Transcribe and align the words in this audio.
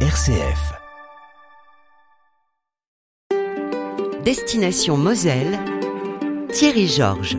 RCF. 0.00 0.74
Destination 4.24 4.98
Moselle, 4.98 5.58
Thierry 6.52 6.86
Georges. 6.86 7.38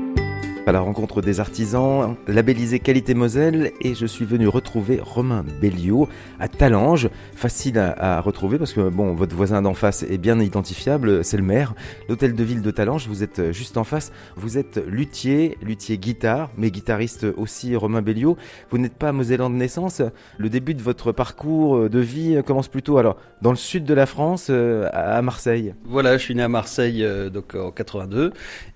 À 0.68 0.74
la 0.74 0.82
rencontre 0.82 1.22
des 1.22 1.40
artisans, 1.40 2.18
labellisé 2.28 2.80
Qualité 2.80 3.14
Moselle, 3.14 3.72
et 3.80 3.96
je 3.96 4.06
suis 4.06 4.26
venu 4.26 4.50
retrouver 4.50 5.00
Romain 5.02 5.46
Belliot 5.62 6.10
à 6.42 6.50
Talange. 6.50 7.10
Facile 7.34 7.80
à, 7.80 8.20
retrouver 8.20 8.58
parce 8.58 8.74
que 8.74 8.90
bon, 8.90 9.14
votre 9.14 9.34
voisin 9.34 9.62
d'en 9.62 9.74
face 9.74 10.04
est 10.04 10.18
bien 10.18 10.42
identifiable, 10.42 11.24
c'est 11.24 11.38
le 11.38 11.44
maire. 11.44 11.74
L'hôtel 12.10 12.36
de 12.36 12.44
ville 12.44 12.62
de 12.62 12.70
Talange, 12.70 13.08
vous 13.08 13.24
êtes 13.24 13.54
juste 13.54 13.78
en 13.78 13.86
face. 13.86 14.12
Vous 14.36 14.58
êtes 14.58 14.86
luthier, 14.86 15.58
luthier 15.62 15.98
guitare, 15.98 16.50
mais 16.58 16.70
guitariste 16.70 17.26
aussi 17.38 17.74
Romain 17.78 18.02
Belliot. 18.02 18.36
Vous 18.70 18.78
n'êtes 18.78 18.96
pas 18.96 19.14
mosellan 19.14 19.50
de 19.50 19.56
naissance. 19.56 20.02
Le 20.38 20.50
début 20.50 20.74
de 20.74 20.82
votre 20.82 21.14
parcours 21.14 21.90
de 21.90 22.00
vie 22.00 22.42
commence 22.46 22.68
plutôt 22.68 22.98
alors 22.98 23.16
dans 23.42 23.52
le 23.52 23.56
sud 23.56 23.86
de 23.86 23.94
la 23.94 24.06
France, 24.06 24.48
euh, 24.50 24.90
à 24.92 25.22
Marseille. 25.22 25.74
Voilà, 25.86 26.18
je 26.18 26.24
suis 26.24 26.36
né 26.36 26.44
à 26.44 26.50
Marseille 26.50 27.06
euh, 27.06 27.30
donc 27.30 27.56
en 27.56 27.72
82 27.72 28.34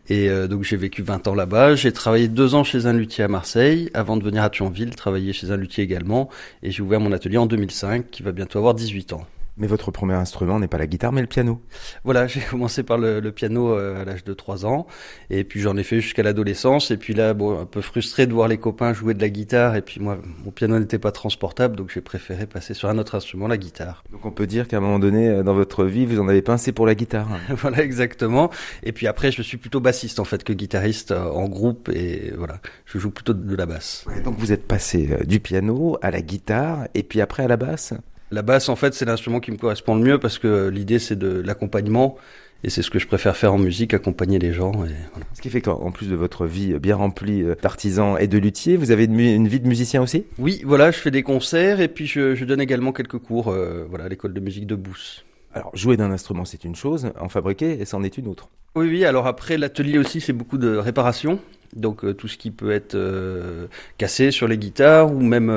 et 0.09 0.29
euh, 0.29 0.47
donc 0.47 0.63
j'ai 0.63 0.77
vécu 0.77 1.03
20 1.03 1.27
ans 1.27 1.35
là-bas. 1.35 1.75
J'ai 1.75 1.91
travaillé 1.91 2.27
deux 2.27 2.55
ans 2.55 2.63
chez 2.63 2.85
un 2.85 2.93
luthier 2.93 3.23
à 3.23 3.27
Marseille 3.27 3.89
avant 3.93 4.17
de 4.17 4.23
venir 4.23 4.43
à 4.43 4.49
Thionville 4.49 4.95
travailler 4.95 5.33
chez 5.33 5.51
un 5.51 5.57
luthier 5.57 5.83
également. 5.83 6.29
Et 6.63 6.71
j'ai 6.71 6.81
ouvert 6.81 6.99
mon 6.99 7.11
atelier 7.11 7.37
en 7.37 7.45
2005 7.45 8.09
qui 8.11 8.23
va 8.23 8.31
bientôt 8.31 8.59
avoir 8.59 8.73
18 8.73 9.13
ans. 9.13 9.25
Mais 9.61 9.67
votre 9.67 9.91
premier 9.91 10.15
instrument 10.15 10.59
n'est 10.59 10.67
pas 10.67 10.79
la 10.79 10.87
guitare, 10.87 11.11
mais 11.11 11.21
le 11.21 11.27
piano. 11.27 11.61
Voilà, 12.03 12.25
j'ai 12.27 12.39
commencé 12.39 12.81
par 12.81 12.97
le, 12.97 13.19
le 13.19 13.31
piano 13.31 13.77
euh, 13.77 14.01
à 14.01 14.05
l'âge 14.05 14.23
de 14.23 14.33
3 14.33 14.65
ans, 14.65 14.87
et 15.29 15.43
puis 15.43 15.59
j'en 15.59 15.77
ai 15.77 15.83
fait 15.83 16.01
jusqu'à 16.01 16.23
l'adolescence, 16.23 16.89
et 16.89 16.97
puis 16.97 17.13
là, 17.13 17.35
bon, 17.35 17.61
un 17.61 17.67
peu 17.67 17.81
frustré 17.81 18.25
de 18.25 18.33
voir 18.33 18.47
les 18.47 18.57
copains 18.57 18.91
jouer 18.93 19.13
de 19.13 19.21
la 19.21 19.29
guitare, 19.29 19.75
et 19.75 19.83
puis 19.83 20.01
moi, 20.01 20.17
mon 20.43 20.49
piano 20.49 20.79
n'était 20.79 20.97
pas 20.97 21.11
transportable, 21.11 21.75
donc 21.75 21.91
j'ai 21.93 22.01
préféré 22.01 22.47
passer 22.47 22.73
sur 22.73 22.89
un 22.89 22.97
autre 22.97 23.13
instrument, 23.13 23.47
la 23.47 23.57
guitare. 23.57 24.03
Donc 24.11 24.25
on 24.25 24.31
peut 24.31 24.47
dire 24.47 24.67
qu'à 24.67 24.77
un 24.77 24.79
moment 24.79 24.97
donné, 24.97 25.29
euh, 25.29 25.43
dans 25.43 25.53
votre 25.53 25.85
vie, 25.85 26.07
vous 26.07 26.19
en 26.19 26.27
avez 26.27 26.41
pincé 26.41 26.71
pour 26.71 26.87
la 26.87 26.95
guitare. 26.95 27.29
voilà, 27.49 27.83
exactement. 27.83 28.49
Et 28.81 28.93
puis 28.93 29.05
après, 29.05 29.31
je 29.31 29.43
suis 29.43 29.57
plutôt 29.57 29.79
bassiste 29.79 30.19
en 30.19 30.25
fait 30.25 30.43
que 30.43 30.53
guitariste 30.53 31.11
euh, 31.11 31.29
en 31.29 31.47
groupe, 31.47 31.87
et 31.93 32.33
voilà, 32.35 32.61
je 32.85 32.97
joue 32.97 33.11
plutôt 33.11 33.35
de 33.35 33.55
la 33.55 33.67
basse. 33.67 34.05
Et 34.17 34.21
donc 34.21 34.39
vous 34.39 34.51
êtes 34.51 34.67
passé 34.67 35.19
du 35.27 35.39
piano 35.39 35.99
à 36.01 36.09
la 36.09 36.23
guitare, 36.23 36.87
et 36.95 37.03
puis 37.03 37.21
après 37.21 37.43
à 37.43 37.47
la 37.47 37.57
basse? 37.57 37.93
La 38.31 38.41
basse, 38.41 38.69
en 38.69 38.75
fait, 38.75 38.93
c'est 38.93 39.05
l'instrument 39.05 39.39
qui 39.39 39.51
me 39.51 39.57
correspond 39.57 39.95
le 39.95 40.01
mieux 40.01 40.19
parce 40.19 40.39
que 40.39 40.69
l'idée, 40.69 40.99
c'est 40.99 41.17
de 41.17 41.41
l'accompagnement. 41.41 42.17
Et 42.63 42.69
c'est 42.69 42.83
ce 42.83 42.91
que 42.91 42.99
je 42.99 43.07
préfère 43.07 43.35
faire 43.35 43.53
en 43.53 43.57
musique, 43.57 43.93
accompagner 43.93 44.37
les 44.37 44.53
gens. 44.53 44.71
Et 44.85 44.93
voilà. 45.11 45.25
Ce 45.33 45.41
qui 45.41 45.49
fait 45.49 45.61
qu'en 45.61 45.91
plus 45.91 46.07
de 46.07 46.15
votre 46.15 46.45
vie 46.45 46.77
bien 46.79 46.95
remplie 46.95 47.41
euh, 47.41 47.55
d'artisan 47.61 48.17
et 48.17 48.27
de 48.27 48.37
luthier, 48.37 48.77
vous 48.77 48.91
avez 48.91 49.05
une, 49.05 49.47
vie 49.47 49.59
de 49.59 49.67
musicien 49.67 50.01
aussi? 50.01 50.25
Oui, 50.37 50.61
voilà, 50.63 50.91
je 50.91 50.97
fais 50.97 51.11
des 51.11 51.23
concerts 51.23 51.81
et 51.81 51.87
puis 51.87 52.05
je, 52.05 52.35
je 52.35 52.45
donne 52.45 52.61
également 52.61 52.93
quelques 52.93 53.17
cours 53.17 53.47
euh, 53.47 53.85
voilà, 53.89 54.05
à 54.05 54.09
l'école 54.09 54.33
de 54.33 54.39
musique 54.39 54.67
de 54.67 54.75
Bousse. 54.75 55.25
Alors 55.53 55.75
jouer 55.75 55.97
d'un 55.97 56.11
instrument 56.11 56.45
c'est 56.45 56.63
une 56.63 56.75
chose, 56.75 57.11
en 57.19 57.27
fabriquer 57.27 57.83
c'en 57.85 58.03
est 58.03 58.17
une 58.17 58.27
autre. 58.27 58.47
Oui, 58.75 58.87
oui, 58.87 59.05
alors 59.05 59.27
après, 59.27 59.57
l'atelier 59.57 59.97
aussi, 59.97 60.21
c'est 60.21 60.31
beaucoup 60.31 60.57
de 60.57 60.77
réparation. 60.77 61.39
Donc 61.75 62.05
euh, 62.05 62.13
tout 62.13 62.27
ce 62.27 62.37
qui 62.37 62.51
peut 62.51 62.71
être 62.71 62.95
euh, 62.95 63.67
cassé 63.97 64.31
sur 64.31 64.47
les 64.47 64.57
guitares 64.57 65.11
ou 65.11 65.19
même 65.19 65.49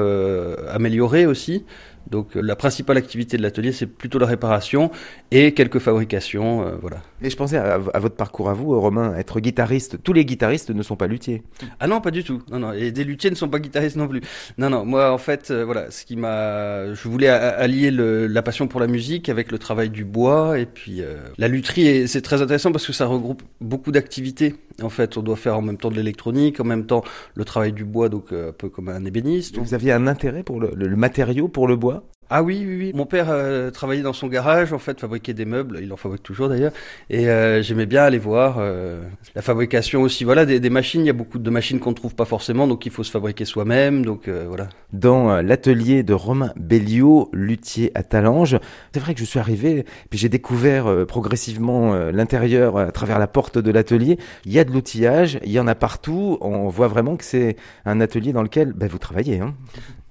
amélioré 0.70 1.26
aussi. 1.26 1.64
Donc 2.10 2.36
euh, 2.36 2.40
la 2.42 2.56
principale 2.56 2.96
activité 2.96 3.36
de 3.36 3.42
l'atelier, 3.42 3.72
c'est 3.72 3.86
plutôt 3.86 4.18
la 4.18 4.26
réparation 4.26 4.90
et 5.30 5.52
quelques 5.54 5.78
fabrications. 5.78 6.62
euh, 6.66 6.76
voilà. 6.80 6.98
Et 7.22 7.30
je 7.30 7.36
pensais 7.36 7.56
à, 7.56 7.74
à 7.74 7.98
votre 7.98 8.14
parcours 8.16 8.50
à 8.50 8.54
vous, 8.54 8.74
euh, 8.74 8.78
Romain, 8.78 9.14
être 9.16 9.40
guitariste. 9.40 10.02
Tous 10.02 10.12
les 10.12 10.24
guitaristes 10.24 10.70
ne 10.70 10.82
sont 10.82 10.96
pas 10.96 11.06
luthiers. 11.06 11.42
Ah 11.80 11.86
non, 11.86 12.00
pas 12.00 12.10
du 12.10 12.22
tout. 12.24 12.42
Non, 12.50 12.58
non. 12.58 12.72
Et 12.72 12.90
des 12.92 13.04
luthiers 13.04 13.30
ne 13.30 13.34
sont 13.34 13.48
pas 13.48 13.58
guitaristes 13.58 13.96
non 13.96 14.06
plus. 14.08 14.20
Non, 14.58 14.68
non. 14.70 14.84
Moi, 14.84 15.10
en 15.10 15.18
fait, 15.18 15.50
euh, 15.50 15.64
voilà, 15.64 15.90
ce 15.90 16.04
qui 16.04 16.16
m'a, 16.16 16.92
je 16.92 17.08
voulais 17.08 17.28
allier 17.28 17.90
le- 17.90 18.26
la 18.26 18.42
passion 18.42 18.66
pour 18.68 18.80
la 18.80 18.86
musique 18.86 19.28
avec 19.28 19.50
le 19.50 19.58
travail 19.58 19.88
du 19.90 20.04
bois 20.04 20.58
et 20.58 20.66
puis 20.66 21.00
euh, 21.00 21.16
la 21.38 21.48
lutherie. 21.48 22.06
C'est 22.08 22.22
très 22.22 22.42
intéressant 22.42 22.70
parce 22.72 22.86
que 22.86 22.92
ça 22.92 23.06
regroupe 23.06 23.42
beaucoup 23.60 23.92
d'activités. 23.92 24.54
En 24.82 24.88
fait, 24.90 25.16
on 25.16 25.22
doit 25.22 25.36
faire 25.36 25.56
en 25.56 25.62
même 25.62 25.76
temps 25.78 25.90
de 25.90 25.94
l'électronique, 25.96 26.58
en 26.60 26.64
même 26.64 26.84
temps 26.86 27.02
le 27.34 27.44
travail 27.44 27.72
du 27.72 27.84
bois, 27.84 28.08
donc 28.08 28.32
un 28.32 28.50
peu 28.52 28.68
comme 28.68 28.88
un 28.88 29.04
ébéniste. 29.04 29.56
Vous 29.58 29.72
aviez 29.74 29.92
un 29.92 30.06
intérêt 30.08 30.42
pour 30.42 30.60
le, 30.60 30.70
le- 30.74 30.88
le 30.88 30.96
matériau, 30.96 31.46
pour 31.48 31.68
le 31.68 31.76
bois? 31.76 31.93
Ah 32.30 32.42
oui, 32.42 32.64
oui, 32.66 32.76
oui. 32.78 32.92
Mon 32.94 33.06
père 33.06 33.26
euh, 33.28 33.70
travaillait 33.70 34.02
dans 34.02 34.12
son 34.12 34.28
garage, 34.28 34.72
en 34.72 34.78
fait, 34.78 35.00
fabriquait 35.00 35.34
des 35.34 35.44
meubles. 35.44 35.80
Il 35.82 35.92
en 35.92 35.96
fabrique 35.96 36.22
toujours 36.22 36.48
d'ailleurs. 36.48 36.72
Et 37.10 37.28
euh, 37.28 37.62
j'aimais 37.62 37.86
bien 37.86 38.02
aller 38.02 38.18
voir 38.18 38.56
euh, 38.58 39.02
la 39.34 39.42
fabrication 39.42 40.02
aussi. 40.02 40.24
Voilà, 40.24 40.46
des, 40.46 40.70
machines. 40.70 41.02
Il 41.02 41.06
y 41.06 41.10
a 41.10 41.14
beaucoup 41.14 41.38
de 41.38 41.50
machines 41.50 41.78
qu'on 41.78 41.90
ne 41.90 41.94
trouve 41.94 42.14
pas 42.14 42.24
forcément, 42.24 42.66
donc 42.66 42.86
il 42.86 42.92
faut 42.92 43.04
se 43.04 43.10
fabriquer 43.10 43.44
soi-même. 43.44 44.04
Donc 44.04 44.28
voilà. 44.28 44.68
dans 44.92 45.40
l'atelier 45.42 46.02
de 46.02 46.14
Romain 46.14 46.52
Belliot, 46.56 47.30
luthier 47.32 47.92
à 47.94 48.02
Talange. 48.02 48.58
C'est 48.92 49.00
vrai 49.00 49.14
que 49.14 49.20
je 49.20 49.24
suis 49.24 49.38
arrivé, 49.38 49.84
puis 50.10 50.18
j'ai 50.18 50.28
découvert 50.28 51.06
progressivement 51.06 51.94
l'intérieur 52.10 52.78
à 52.78 52.90
travers 52.90 53.18
la 53.18 53.26
porte 53.26 53.58
de 53.58 53.70
l'atelier. 53.70 54.18
Il 54.44 54.52
y 54.52 54.58
a 54.58 54.64
de 54.64 54.72
l'outillage, 54.72 55.38
il 55.44 55.52
y 55.52 55.60
en 55.60 55.66
a 55.66 55.74
partout. 55.74 56.38
On 56.40 56.68
voit 56.68 56.88
vraiment 56.88 57.16
que 57.16 57.24
c'est 57.24 57.56
un 57.84 58.00
atelier 58.00 58.32
dans 58.32 58.42
lequel 58.42 58.72
ben, 58.72 58.88
vous 58.88 58.98
travaillez. 58.98 59.40
Hein. 59.40 59.54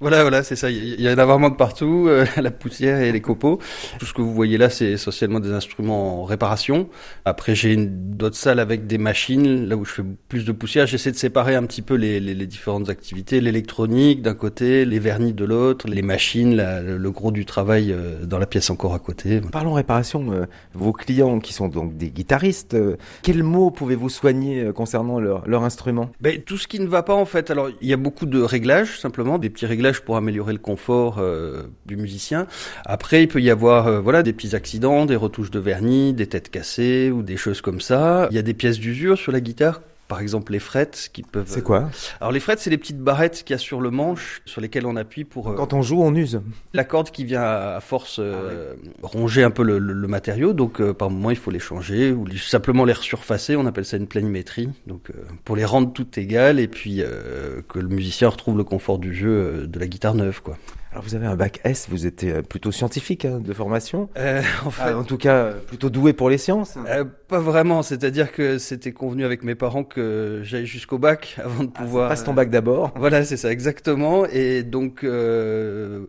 Voilà, 0.04 0.22
voilà, 0.22 0.44
c'est 0.44 0.58
ça. 0.58 0.70
Il 0.70 1.00
y 1.00 1.08
en 1.10 1.18
a 1.18 1.24
vraiment 1.26 1.50
de 1.50 1.56
partout, 1.56 2.08
euh, 2.10 2.26
la 2.38 2.52
poussière 2.52 3.00
et 3.00 3.14
les 3.14 3.22
copeaux. 3.22 3.60
Tout 4.00 4.06
ce 4.06 4.14
que 4.14 4.22
vous 4.22 4.34
voyez 4.34 4.58
là, 4.58 4.70
c'est 4.70 4.92
essentiellement 4.92 5.40
des 5.40 5.52
instruments 5.54 6.22
en 6.22 6.26
réparation. 6.26 6.90
Après, 7.24 7.56
j'ai 7.56 7.72
une 7.72 8.18
d'autres 8.18 8.36
salles 8.36 8.60
avec 8.60 8.86
des 8.86 8.98
machines, 8.98 9.66
là 9.66 9.78
où 9.78 9.86
je 9.86 9.92
fais 9.94 10.04
plus 10.28 10.44
de 10.44 10.52
poussière. 10.52 10.88
J'essaie 10.88 11.12
de 11.12 11.16
séparer 11.16 11.56
un 11.56 11.64
petit 11.66 11.82
peu 11.82 11.94
les, 11.96 12.20
les, 12.20 12.34
les 12.34 12.48
différentes 12.48 12.90
activités. 12.90 13.40
L'électronique 13.40 14.22
d'un 14.22 14.34
côté, 14.34 14.84
les 14.84 15.00
vernis 15.00 15.32
de 15.32 15.46
l'autre, 15.46 15.88
les 15.88 16.02
machines, 16.02 16.54
la- 16.54 16.82
le 16.82 17.12
gros 17.12 17.32
du 17.32 17.46
travail 17.46 17.94
euh, 17.94 18.26
dans 18.26 18.40
la 18.40 18.46
pièce 18.46 18.70
encore 18.70 18.94
à 18.94 19.00
côté. 19.00 19.40
Parlons 19.54 19.72
réparation. 19.74 20.34
euh, 20.34 20.46
vos 20.74 20.92
clients 20.92 21.40
qui 21.40 21.54
sont 21.54 21.70
donc 21.70 21.96
des 21.96 22.10
guitaristes, 22.10 22.76
quels 23.22 23.44
mots 23.44 23.72
pouvez-vous 23.72 24.10
soigner 24.10 24.70
concernant 24.76 25.22
leur, 25.22 25.48
leur 25.48 25.64
instrument? 25.64 26.12
Ben, 26.20 26.42
tout 26.42 26.58
ce 26.58 26.68
qui 26.68 26.82
ne 26.82 26.88
va 26.88 27.04
pas 27.04 27.14
en 27.16 27.26
fait. 27.26 27.52
Alors 27.52 27.70
il 27.82 27.88
y 27.88 27.94
a 27.94 27.98
beaucoup 27.98 28.26
de 28.26 28.42
réglages 28.42 29.00
simplement, 29.00 29.38
des 29.38 29.50
petits 29.50 29.66
réglages 29.66 29.93
pour 30.02 30.18
améliorer 30.18 30.54
le 30.54 30.60
confort 30.60 31.18
euh, 31.20 31.64
du 31.86 31.96
musicien. 31.98 32.48
Après 32.86 33.24
il 33.24 33.28
peut 33.28 33.42
y 33.42 33.50
avoir 33.50 33.88
euh, 33.88 34.00
voilà 34.00 34.24
des 34.24 34.34
petits 34.34 34.56
accidents, 34.56 35.06
des 35.06 35.16
retouches 35.16 35.52
de 35.52 35.60
vernis, 35.60 36.14
des 36.14 36.28
têtes 36.28 36.50
cassées 36.50 37.12
ou 37.12 37.22
des 37.22 37.38
choses 37.38 37.62
comme 37.62 37.82
ça. 37.82 38.28
Il 38.32 38.36
y 38.36 38.40
a 38.40 38.44
des 38.44 38.54
pièces 38.54 38.80
d'usure 38.80 39.18
sur 39.18 39.32
la 39.32 39.42
guitare. 39.42 39.82
Par 40.08 40.20
exemple, 40.20 40.52
les 40.52 40.60
frettes 40.60 41.10
qui 41.14 41.24
peuvent. 41.24 41.48
C'est 41.48 41.64
quoi 41.64 41.90
Alors 42.20 42.32
les 42.32 42.40
frettes, 42.40 42.60
c'est 42.60 42.70
les 42.70 42.78
petites 42.78 43.00
barrettes 43.00 43.44
qu'il 43.44 43.54
y 43.54 43.56
a 43.56 43.58
sur 43.58 43.82
le 43.82 43.90
manche, 43.90 44.42
sur 44.46 44.62
lesquelles 44.62 44.86
on 44.86 44.96
appuie 44.96 45.24
pour 45.24 45.50
euh, 45.50 45.56
Quand 45.56 45.74
on 45.74 45.82
joue, 45.82 46.02
on 46.04 46.14
use. 46.14 46.42
la 46.74 46.84
corde 46.84 47.10
qui 47.10 47.24
vient 47.26 47.42
à 47.42 47.80
force 47.80 48.18
euh, 48.20 48.74
ronger 49.02 49.44
un 49.44 49.50
peu 49.50 49.64
le, 49.64 49.80
le- 49.80 49.94
le 49.94 50.08
matériau. 50.08 50.54
Donc 50.54 50.82
euh, 50.82 50.94
par 50.94 51.10
moment, 51.10 51.32
il 51.32 51.38
faut 51.38 51.52
les 51.52 51.60
changer 51.60 52.12
ou 52.12 52.28
simplement 52.38 52.86
les 52.86 52.94
resurfacer. 52.94 53.56
On 53.56 53.66
appelle 53.66 53.86
ça 53.86 53.98
une 53.98 54.08
planimétrie. 54.08 54.70
Donc 54.88 55.10
euh, 55.10 55.14
pour 55.46 55.56
les 55.56 55.66
rendre 55.66 55.92
toutes 55.94 56.18
égales 56.18 56.60
et 56.60 56.68
puis 56.68 56.98
euh, 57.02 57.62
que 57.68 57.80
le 57.80 57.88
musicien 57.88 58.28
retrouve 58.30 58.58
le 58.58 58.64
confort 58.66 59.00
du 59.00 59.16
jeu 59.16 59.30
euh, 59.30 59.68
de 59.68 59.80
la 59.80 59.88
guitare 59.88 60.16
neuve, 60.16 60.42
quoi. 60.44 60.58
Alors 60.94 61.04
vous 61.04 61.16
avez 61.16 61.26
un 61.26 61.36
bac 61.36 61.60
S, 61.64 61.88
vous 61.90 62.06
êtes 62.06 62.24
euh, 62.24 62.44
plutôt 62.44 62.72
scientifique 62.72 63.26
hein, 63.26 63.40
de 63.44 63.52
formation. 63.52 64.10
Euh, 64.16 64.44
en 64.64 64.70
fait, 64.70 64.84
Ah, 64.86 64.96
en 64.98 65.04
tout 65.04 65.18
cas, 65.18 65.34
euh, 65.38 65.54
plutôt 65.54 65.90
doué 65.90 66.14
pour 66.14 66.30
les 66.30 66.38
sciences. 66.38 66.76
euh, 66.88 67.04
pas 67.28 67.40
vraiment. 67.40 67.82
C'est-à-dire 67.82 68.32
que 68.32 68.60
c'était 68.60 68.92
convenu 68.92 69.26
avec 69.26 69.44
mes 69.44 69.56
parents 69.56 69.84
que 69.84 70.42
j'aille 70.44 70.68
jusqu'au 70.68 71.00
bac 71.00 71.38
avant 71.44 71.64
de 71.64 71.70
pouvoir. 71.72 72.10
Passe 72.10 72.24
ton 72.24 72.36
bac 72.36 72.52
d'abord. 72.52 72.92
Voilà, 72.96 73.26
c'est 73.26 73.38
ça, 73.38 73.52
exactement. 73.52 74.28
Et 74.28 74.62
donc, 74.62 75.04
euh, 75.04 76.06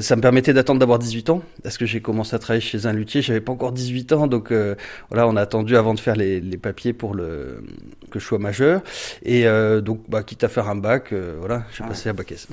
ça 0.00 0.16
me 0.16 0.22
permettait 0.22 0.54
d'attendre 0.54 0.80
d'avoir 0.80 0.98
18 0.98 1.28
ans, 1.28 1.42
parce 1.62 1.76
que 1.76 1.84
j'ai 1.84 2.00
commencé 2.00 2.34
à 2.34 2.38
travailler 2.38 2.62
chez 2.62 2.86
un 2.86 2.94
luthier, 2.94 3.20
j'avais 3.20 3.42
pas 3.42 3.52
encore 3.52 3.72
18 3.72 4.14
ans, 4.14 4.26
donc 4.26 4.52
euh, 4.52 4.74
voilà, 5.10 5.28
on 5.28 5.36
a 5.36 5.42
attendu 5.42 5.76
avant 5.76 5.92
de 5.92 6.00
faire 6.00 6.16
les, 6.16 6.40
les 6.40 6.56
papiers 6.56 6.94
pour 6.94 7.14
le 7.14 7.62
que 8.10 8.18
je 8.20 8.24
sois 8.24 8.38
majeur. 8.38 8.80
Et 9.22 9.46
euh, 9.46 9.82
donc, 9.82 10.00
bah, 10.08 10.22
quitte 10.22 10.44
à 10.44 10.48
faire 10.48 10.70
un 10.70 10.76
bac, 10.76 11.12
euh, 11.12 11.34
voilà, 11.38 11.64
j'ai 11.76 11.84
Ah. 11.84 11.88
passé 11.88 12.08
à 12.08 12.14
bac 12.14 12.32
S. 12.32 12.48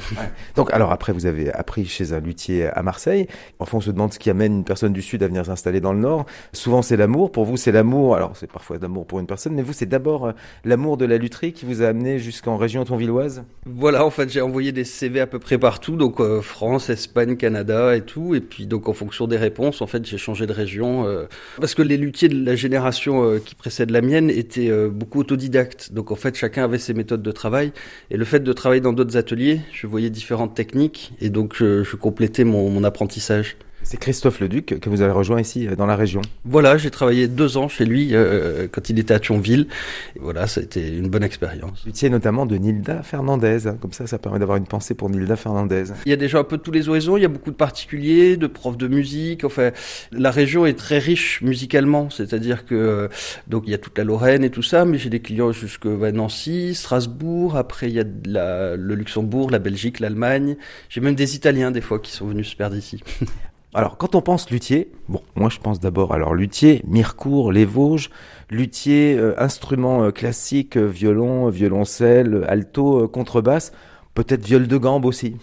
Donc, 0.58 0.74
alors 0.74 0.92
après, 0.92 1.14
vous 1.14 1.26
avez 1.28 1.50
appris 1.62 1.86
chez 1.86 2.12
un 2.12 2.20
luthier 2.20 2.68
à 2.68 2.82
Marseille. 2.84 3.28
Enfin, 3.60 3.78
on 3.78 3.82
se 3.82 3.92
demande 3.92 4.12
ce 4.12 4.20
qui 4.20 4.30
amène 4.30 4.58
une 4.58 4.64
personne 4.64 4.92
du 4.92 5.02
Sud 5.02 5.24
à 5.24 5.28
venir 5.28 5.46
s'installer 5.46 5.80
dans 5.80 5.94
le 5.94 6.00
Nord. 6.00 6.26
Souvent, 6.54 6.82
c'est 6.82 6.98
l'amour. 6.98 7.32
Pour 7.32 7.46
vous, 7.46 7.56
c'est 7.56 7.72
l'amour. 7.72 8.16
Alors, 8.16 8.36
c'est 8.36 8.52
parfois 8.52 8.78
l'amour 8.82 9.06
pour 9.06 9.20
une 9.20 9.28
personne, 9.28 9.54
mais 9.54 9.62
vous, 9.62 9.74
c'est 9.74 9.86
d'abord 9.86 10.26
euh, 10.26 10.32
l'amour 10.66 10.98
de 10.98 11.06
la 11.06 11.18
lutherie 11.18 11.54
qui 11.54 11.66
vous 11.66 11.82
a 11.82 11.88
amené 11.88 12.20
jusqu'en 12.20 12.58
région 12.58 12.84
tonvilloise. 12.84 13.44
Voilà, 13.66 14.06
en 14.06 14.10
fait, 14.10 14.30
j'ai 14.30 14.42
envoyé 14.42 14.72
des 14.72 14.84
CV 14.84 15.20
à 15.20 15.28
peu 15.28 15.40
près 15.40 15.58
partout, 15.58 15.96
donc 15.96 16.20
euh, 16.20 16.42
France, 16.42 16.90
Espagne, 16.90 17.38
Canada 17.38 17.96
et 17.96 18.02
tout. 18.02 18.36
Et 18.36 18.42
puis, 18.42 18.66
donc, 18.66 18.90
en 18.90 18.94
fonction 18.94 19.28
des 19.28 19.38
réponses, 19.38 19.82
en 19.82 19.88
fait, 19.88 20.06
j'ai 20.06 20.18
changé 20.18 20.48
de 20.48 20.54
région. 20.54 21.06
euh, 21.06 21.26
parce 21.60 21.76
que 21.76 21.84
les 21.84 21.98
luthiers 21.98 22.28
de 22.28 22.44
la 22.44 22.56
génération 22.56 23.40
qui 23.46 23.56
précède 23.56 23.92
la 23.92 24.02
mienne 24.02 24.30
étaient 24.30 24.72
beaucoup 24.90 25.20
autodidactes. 25.20 25.94
Donc, 25.94 26.12
en 26.12 26.16
fait, 26.16 26.36
chacun 26.36 26.64
avait 26.64 26.80
ses 26.80 26.94
méthodes 26.94 27.22
de 27.22 27.32
travail. 27.32 27.72
Et 28.10 28.18
le 28.18 28.26
fait 28.26 28.40
de 28.40 28.54
travailler 28.54 28.82
dans 28.82 28.94
d'autres 28.94 29.18
ateliers, 29.18 29.62
je 29.72 29.88
voyais 29.88 30.10
différentes 30.10 30.56
techniques. 30.56 31.14
Et 31.22 31.30
donc, 31.30 31.51
je, 31.56 31.84
je 31.84 31.96
complétais 31.96 32.44
mon 32.44 32.84
apprentissage. 32.84 33.58
C'est 33.92 33.98
Christophe 33.98 34.40
Leduc 34.40 34.80
que 34.80 34.90
vous 34.90 35.02
avez 35.02 35.12
rejoint 35.12 35.42
ici 35.42 35.68
dans 35.78 35.86
la 35.86 35.98
région. 35.98 36.22
Voilà, 36.46 36.78
j'ai 36.78 36.90
travaillé 36.90 37.28
deux 37.28 37.58
ans 37.58 37.68
chez 37.68 37.84
lui 37.84 38.12
euh, 38.14 38.70
quand 38.72 38.90
il 38.90 38.98
était 39.00 39.14
à 39.14 39.20
Thionville. 39.20 39.68
Et 40.16 40.20
voilà, 40.22 40.48
ça 40.48 40.62
a 40.62 40.64
été 40.64 40.96
une 40.96 41.10
bonne 41.10 41.26
expérience. 41.26 41.84
Luthier 41.86 42.10
notamment 42.10 42.46
de 42.46 42.56
Nilda 42.56 43.04
Fernandez. 43.04 43.68
Hein. 43.68 43.76
Comme 43.82 43.92
ça, 43.92 44.08
ça 44.08 44.18
permet 44.18 44.40
d'avoir 44.40 44.58
une 44.58 44.66
pensée 44.66 44.94
pour 44.94 45.10
Nilda 45.10 45.36
Fernandez. 45.36 45.84
Il 46.06 46.10
y 46.10 46.14
a 46.14 46.16
déjà 46.16 46.40
un 46.40 46.46
peu 46.46 46.56
de 46.56 46.62
tous 46.62 46.72
les 46.72 46.88
horizons. 46.88 47.18
Il 47.18 47.24
y 47.24 47.26
a 47.26 47.28
beaucoup 47.28 47.52
de 47.52 47.56
particuliers, 47.58 48.38
de 48.38 48.48
profs 48.48 48.78
de 48.78 48.88
musique. 48.88 49.44
Enfin, 49.44 49.72
la 50.14 50.32
région 50.32 50.66
est 50.66 50.78
très 50.78 50.98
riche 50.98 51.42
musicalement. 51.42 52.10
C'est-à-dire 52.10 52.66
que 52.66 53.10
donc 53.50 53.64
il 53.66 53.72
y 53.72 53.74
a 53.74 53.78
toute 53.78 53.98
la 53.98 54.06
Lorraine 54.06 54.46
et 54.46 54.52
tout 54.52 54.64
ça, 54.64 54.86
mais 54.86 55.00
j'ai 55.00 55.10
des 55.10 55.20
clients 55.20 55.52
jusque 55.52 55.86
Nancy, 55.86 56.76
Strasbourg. 56.76 57.58
Après, 57.58 57.90
il 57.90 57.96
y 57.96 58.00
a 58.00 58.06
la, 58.24 58.78
le 58.78 58.96
Luxembourg, 58.96 59.52
la 59.52 59.60
Belgique, 59.60 60.00
l'Allemagne. 60.00 60.56
J'ai 60.88 61.02
même 61.02 61.16
des 61.16 61.36
Italiens 61.36 61.72
des 61.72 61.82
fois 61.82 62.00
qui 62.00 62.14
sont 62.14 62.28
venus 62.28 62.52
se 62.52 62.56
perdre 62.56 62.78
ici. 62.78 63.04
Alors, 63.74 63.98
quand 63.98 64.16
on 64.16 64.22
pense 64.22 64.50
luthier, 64.50 64.92
bon, 65.08 65.22
moi 65.36 65.48
je 65.48 65.58
pense 65.60 65.80
d'abord 65.80 66.14
alors 66.14 66.34
luthier, 66.34 66.82
Mirecourt, 66.86 67.54
les 67.54 67.64
Vosges, 67.64 68.10
luthier, 68.50 69.16
euh, 69.18 69.34
instruments 69.42 70.04
euh, 70.04 70.12
classiques, 70.12 70.76
euh, 70.76 70.88
violon, 70.88 71.48
violoncelle, 71.48 72.44
alto, 72.50 73.08
contrebasse 73.08 73.72
peut-être 74.14 74.46
viol 74.46 74.68
de 74.68 74.78
gambe 74.78 75.06
aussi. 75.06 75.36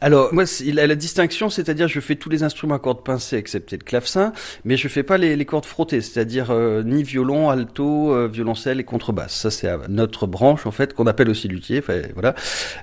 Alors 0.00 0.34
moi, 0.34 0.44
il 0.64 0.78
a 0.78 0.86
la 0.86 0.94
distinction, 0.94 1.48
c'est-à-dire 1.48 1.88
je 1.88 2.00
fais 2.00 2.16
tous 2.16 2.28
les 2.28 2.42
instruments 2.42 2.74
à 2.74 2.78
cordes 2.78 3.02
pincées 3.02 3.36
excepté 3.36 3.76
le 3.76 3.84
clavecin, 3.84 4.32
mais 4.64 4.76
je 4.76 4.88
fais 4.88 5.02
pas 5.02 5.16
les, 5.16 5.36
les 5.36 5.44
cordes 5.44 5.64
frottées, 5.64 6.00
c'est-à-dire 6.00 6.50
euh, 6.50 6.82
ni 6.82 7.02
violon, 7.02 7.48
alto, 7.48 8.12
euh, 8.12 8.28
violoncelle 8.28 8.80
et 8.80 8.84
contrebasse. 8.84 9.34
Ça 9.34 9.50
c'est 9.50 9.70
notre 9.88 10.26
branche 10.26 10.66
en 10.66 10.70
fait 10.70 10.92
qu'on 10.92 11.06
appelle 11.06 11.30
aussi 11.30 11.48
luthier. 11.48 11.78
Enfin, 11.78 12.02
voilà. 12.14 12.34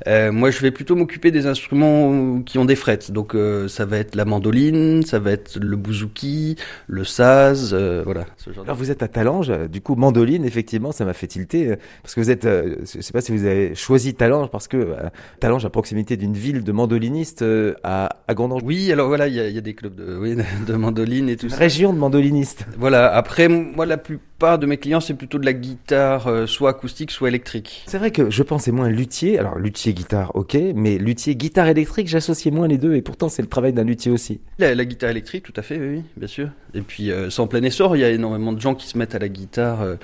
Euh, 0.07 0.31
moi, 0.31 0.49
je 0.49 0.59
vais 0.59 0.71
plutôt 0.71 0.95
m'occuper 0.95 1.31
des 1.31 1.45
instruments 1.45 2.41
qui 2.41 2.57
ont 2.57 2.65
des 2.65 2.75
frettes. 2.75 3.11
Donc 3.11 3.35
ça 3.67 3.85
va 3.85 3.97
être 3.97 4.15
la 4.15 4.25
mandoline, 4.25 5.03
ça 5.03 5.19
va 5.19 5.31
être 5.31 5.59
le 5.59 5.75
bouzouki, 5.75 6.55
le 6.87 7.03
saz, 7.03 7.73
voilà. 7.73 8.25
Ce 8.37 8.51
genre 8.51 8.63
Alors 8.63 8.77
vous 8.77 8.91
êtes 8.91 9.03
à 9.03 9.07
Talange, 9.07 9.51
du 9.69 9.81
coup 9.81 9.95
mandoline, 9.95 10.45
effectivement, 10.45 10.91
ça 10.91 11.05
m'a 11.05 11.13
fait 11.13 11.27
tilter 11.27 11.75
parce 12.01 12.15
que 12.15 12.21
vous 12.21 12.31
êtes, 12.31 12.45
je 12.45 13.01
sais 13.01 13.13
pas 13.13 13.21
si 13.21 13.31
vous 13.31 13.45
avez 13.45 13.75
choisi 13.75 14.15
Talange 14.15 14.49
parce 14.49 14.67
que 14.67 14.95
Talange 15.39 15.65
à 15.65 15.69
proximité 15.69 16.17
d'une 16.17 16.33
ville 16.33 16.63
de 16.63 16.71
mandolinistes 16.71 17.41
euh, 17.41 17.75
à, 17.83 18.09
à 18.27 18.33
Gondange. 18.33 18.61
Oui, 18.63 18.91
alors 18.91 19.07
voilà, 19.07 19.27
il 19.27 19.35
y 19.35 19.39
a, 19.39 19.49
y 19.49 19.57
a, 19.57 19.61
des 19.61 19.73
clubs 19.73 19.95
de, 19.95 20.17
oui, 20.21 20.35
de 20.35 20.73
mandoline 20.73 21.29
et 21.29 21.35
tout 21.35 21.47
Une 21.47 21.51
ça. 21.51 21.57
Région 21.57 21.93
de 21.93 21.97
mandolinistes. 21.97 22.65
Voilà. 22.77 23.13
Après, 23.13 23.47
moi, 23.47 23.85
la 23.85 23.97
plupart 23.97 24.29
de 24.57 24.65
mes 24.65 24.77
clients, 24.77 25.01
c'est 25.01 25.13
plutôt 25.13 25.37
de 25.37 25.45
la 25.45 25.53
guitare, 25.53 26.27
euh, 26.27 26.45
soit 26.45 26.69
acoustique, 26.69 27.11
soit 27.11 27.27
électrique. 27.27 27.83
C'est 27.87 27.97
vrai 27.97 28.11
que 28.11 28.29
je 28.29 28.41
pensais 28.43 28.71
moins 28.71 28.89
luthier. 28.89 29.37
Alors 29.37 29.57
luthier 29.57 29.93
guitare, 29.93 30.35
ok, 30.35 30.57
mais 30.75 30.97
luthier 30.97 31.35
guitare 31.35 31.67
électrique, 31.67 32.07
j'associais 32.07 32.51
moins 32.51 32.67
les 32.67 32.77
deux, 32.77 32.95
et 32.95 33.01
pourtant 33.01 33.27
c'est 33.27 33.41
le 33.41 33.49
travail 33.49 33.73
d'un 33.73 33.83
luthier 33.83 34.11
aussi. 34.11 34.39
La, 34.57 34.73
la, 34.75 34.85
guitare 34.85 35.09
électrique, 35.09 35.43
tout 35.43 35.53
à 35.57 35.61
fait, 35.61 35.77
oui, 35.77 35.87
oui 35.97 36.03
bien 36.15 36.27
sûr. 36.27 36.49
Et 36.73 36.81
puis, 36.81 37.11
euh, 37.11 37.29
c'est 37.29 37.41
en 37.41 37.47
plein 37.47 37.63
essor. 37.63 37.97
Il 37.97 37.99
y 37.99 38.03
a 38.03 38.09
énormément 38.09 38.53
de 38.53 38.61
gens 38.61 38.75
qui 38.75 38.87
se 38.87 38.97
mettent 38.97 39.15
à 39.15 39.19
la 39.19 39.27
guitare. 39.27 39.81
Euh... 39.81 39.95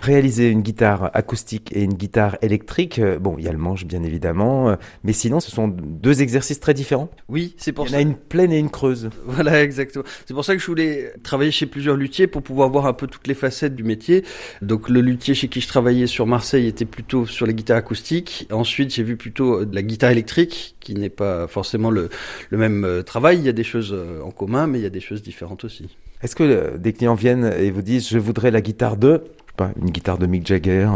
Réaliser 0.00 0.50
une 0.50 0.62
guitare 0.62 1.10
acoustique 1.14 1.70
et 1.72 1.82
une 1.82 1.94
guitare 1.94 2.36
électrique, 2.42 3.00
bon, 3.20 3.36
il 3.38 3.44
y 3.44 3.48
a 3.48 3.52
le 3.52 3.58
manche, 3.58 3.84
bien 3.84 4.02
évidemment, 4.02 4.63
euh, 4.68 4.76
mais 5.02 5.12
sinon, 5.12 5.40
ce 5.40 5.50
sont 5.50 5.68
deux 5.68 6.22
exercices 6.22 6.60
très 6.60 6.74
différents. 6.74 7.10
Oui, 7.28 7.54
c'est 7.56 7.72
pour 7.72 7.86
il 7.86 7.90
ça. 7.90 8.00
Il 8.00 8.02
y 8.02 8.04
en 8.04 8.08
a 8.08 8.10
une 8.10 8.16
pleine 8.16 8.52
et 8.52 8.58
une 8.58 8.70
creuse. 8.70 9.10
Voilà, 9.26 9.62
exactement. 9.62 10.04
C'est 10.26 10.34
pour 10.34 10.44
ça 10.44 10.54
que 10.54 10.60
je 10.60 10.66
voulais 10.66 11.12
travailler 11.22 11.50
chez 11.50 11.66
plusieurs 11.66 11.96
luthiers 11.96 12.26
pour 12.26 12.42
pouvoir 12.42 12.68
voir 12.68 12.86
un 12.86 12.92
peu 12.92 13.06
toutes 13.06 13.26
les 13.26 13.34
facettes 13.34 13.74
du 13.74 13.82
métier. 13.82 14.24
Donc, 14.62 14.88
le 14.88 15.00
luthier 15.00 15.34
chez 15.34 15.48
qui 15.48 15.60
je 15.60 15.68
travaillais 15.68 16.06
sur 16.06 16.26
Marseille 16.26 16.66
était 16.66 16.84
plutôt 16.84 17.26
sur 17.26 17.46
les 17.46 17.54
guitares 17.54 17.78
acoustiques. 17.78 18.46
Ensuite, 18.52 18.94
j'ai 18.94 19.02
vu 19.02 19.16
plutôt 19.16 19.64
de 19.64 19.74
la 19.74 19.82
guitare 19.82 20.10
électrique, 20.10 20.76
qui 20.80 20.94
n'est 20.94 21.10
pas 21.10 21.48
forcément 21.48 21.90
le, 21.90 22.10
le 22.50 22.58
même 22.58 22.84
euh, 22.84 23.02
travail. 23.02 23.38
Il 23.38 23.44
y 23.44 23.48
a 23.48 23.52
des 23.52 23.64
choses 23.64 23.96
en 24.24 24.30
commun, 24.30 24.66
mais 24.66 24.78
il 24.78 24.82
y 24.82 24.86
a 24.86 24.90
des 24.90 25.00
choses 25.00 25.22
différentes 25.22 25.64
aussi. 25.64 25.88
Est-ce 26.22 26.36
que 26.36 26.76
des 26.76 26.92
clients 26.92 27.14
viennent 27.14 27.52
et 27.58 27.70
vous 27.70 27.82
disent 27.82 28.08
je 28.08 28.18
voudrais 28.18 28.50
la 28.50 28.60
guitare 28.60 28.96
de 28.96 29.22
pas, 29.56 29.70
une 29.80 29.90
guitare 29.90 30.18
de 30.18 30.26
Mick 30.26 30.46
Jagger 30.46 30.88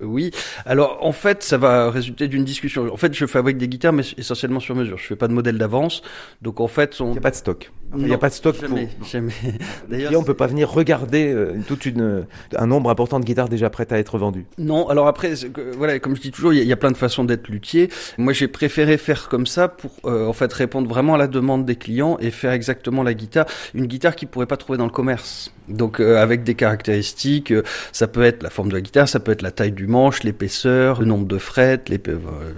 Oui, 0.00 0.30
alors 0.66 0.98
en 1.02 1.12
fait, 1.12 1.42
ça 1.42 1.58
va 1.58 1.90
résulter 1.90 2.28
d'une 2.28 2.44
discussion. 2.44 2.92
En 2.92 2.96
fait, 2.96 3.14
je 3.14 3.26
fabrique 3.26 3.58
des 3.58 3.68
guitares, 3.68 3.92
mais 3.92 4.02
essentiellement 4.18 4.60
sur 4.60 4.74
mesure. 4.74 4.98
Je 4.98 5.06
fais 5.06 5.16
pas 5.16 5.28
de 5.28 5.32
modèle 5.32 5.58
d'avance, 5.58 6.02
donc 6.42 6.60
en 6.60 6.68
fait, 6.68 7.00
on... 7.00 7.08
il 7.08 7.12
n'y 7.12 7.18
a 7.18 7.22
pas 7.22 7.30
de 7.30 7.36
stock. 7.36 7.70
Il 7.96 8.06
n'y 8.06 8.14
a 8.14 8.18
pas 8.18 8.28
de 8.28 8.34
stock. 8.34 8.56
Jamais, 8.60 8.88
pour... 8.98 9.06
jamais. 9.06 9.32
D'ailleurs, 9.88 10.20
on 10.20 10.24
peut 10.24 10.34
pas 10.34 10.48
venir 10.48 10.68
regarder 10.68 11.32
euh, 11.32 11.54
toute 11.68 11.86
une 11.86 12.26
un 12.56 12.66
nombre 12.66 12.90
important 12.90 13.20
de 13.20 13.24
guitares 13.24 13.48
déjà 13.48 13.70
prêtes 13.70 13.92
à 13.92 13.98
être 13.98 14.18
vendues. 14.18 14.46
Non, 14.58 14.88
alors 14.88 15.06
après, 15.06 15.34
voilà, 15.76 15.98
comme 16.00 16.16
je 16.16 16.20
dis 16.20 16.32
toujours, 16.32 16.52
il 16.52 16.62
y, 16.62 16.66
y, 16.66 16.72
a 16.72 16.76
plein 16.76 16.90
de 16.90 16.96
façons 16.96 17.24
d'être 17.24 17.48
luthier. 17.48 17.88
Moi, 18.18 18.32
j'ai 18.32 18.48
préféré 18.48 18.98
faire 18.98 19.28
comme 19.28 19.46
ça 19.46 19.68
pour 19.68 19.92
euh, 20.04 20.26
en 20.26 20.32
fait 20.32 20.52
répondre 20.52 20.88
vraiment 20.88 21.14
à 21.14 21.18
la 21.18 21.28
demande 21.28 21.64
des 21.64 21.76
clients 21.76 22.16
et 22.20 22.30
faire 22.30 22.52
exactement 22.52 23.02
la 23.02 23.14
guitare, 23.14 23.46
une 23.74 23.86
guitare 23.86 24.16
qu'ils 24.16 24.28
pourraient 24.28 24.46
pas 24.46 24.56
trouver 24.56 24.78
dans 24.78 24.84
le 24.84 24.90
commerce. 24.90 25.52
Donc 25.68 26.00
euh, 26.00 26.20
avec 26.20 26.44
des 26.44 26.54
caractéristiques, 26.54 27.50
euh, 27.50 27.62
ça 27.92 28.06
peut 28.06 28.22
être 28.22 28.42
la 28.42 28.50
forme 28.50 28.68
de 28.68 28.74
la 28.74 28.80
guitare, 28.80 29.08
ça 29.08 29.20
peut 29.20 29.32
être 29.32 29.42
la 29.42 29.50
taille 29.50 29.72
du 29.72 29.83
manche, 29.86 30.22
l'épaisseur, 30.22 31.00
le 31.00 31.06
nombre 31.06 31.26
de 31.26 31.38
frettes, 31.38 31.88
les, 31.88 32.00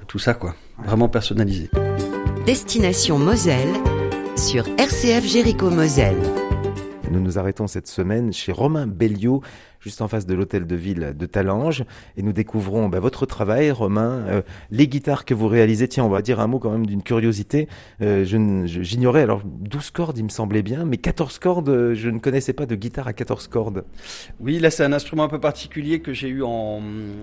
tout 0.06 0.18
ça 0.18 0.34
quoi. 0.34 0.54
Vraiment 0.84 1.08
personnalisé. 1.08 1.70
Destination 2.44 3.18
Moselle 3.18 3.72
sur 4.36 4.66
RCF 4.78 5.24
Jéricho 5.26 5.70
Moselle. 5.70 6.16
Nous 7.10 7.20
nous 7.20 7.38
arrêtons 7.38 7.66
cette 7.66 7.86
semaine 7.86 8.32
chez 8.32 8.52
Romain 8.52 8.86
Belliot, 8.86 9.42
juste 9.86 10.02
en 10.02 10.08
face 10.08 10.26
de 10.26 10.34
l'hôtel 10.34 10.66
de 10.66 10.74
ville 10.74 11.14
de 11.16 11.26
Talange, 11.26 11.84
et 12.16 12.22
nous 12.22 12.32
découvrons 12.32 12.88
bah, 12.88 12.98
votre 12.98 13.24
travail, 13.24 13.70
Romain, 13.70 14.24
euh, 14.26 14.42
les 14.72 14.88
guitares 14.88 15.24
que 15.24 15.32
vous 15.32 15.46
réalisez. 15.46 15.86
Tiens, 15.86 16.02
on 16.02 16.08
va 16.08 16.22
dire 16.22 16.40
un 16.40 16.48
mot 16.48 16.58
quand 16.58 16.72
même 16.72 16.86
d'une 16.86 17.04
curiosité. 17.04 17.68
Euh, 18.02 18.24
J'ignorais, 18.24 19.22
alors 19.22 19.42
12 19.44 19.90
cordes, 19.92 20.18
il 20.18 20.24
me 20.24 20.28
semblait 20.28 20.64
bien, 20.64 20.84
mais 20.84 20.96
14 20.96 21.38
cordes, 21.38 21.68
euh, 21.68 21.94
je 21.94 22.10
ne 22.10 22.18
connaissais 22.18 22.52
pas 22.52 22.66
de 22.66 22.74
guitare 22.74 23.06
à 23.06 23.12
14 23.12 23.46
cordes. 23.46 23.84
Oui, 24.40 24.58
là 24.58 24.72
c'est 24.72 24.82
un 24.82 24.92
instrument 24.92 25.22
un 25.22 25.28
peu 25.28 25.38
particulier 25.38 26.00
que 26.00 26.12
j'ai 26.12 26.30
eu 26.30 26.42
en, 26.42 26.80